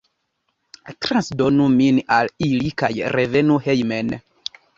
[1.07, 4.13] Transdonu min al ili kaj revenu hejmen.